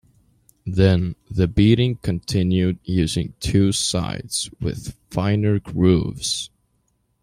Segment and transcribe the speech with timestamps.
[0.65, 6.49] Then, the beating continued using two sides with finer grooves.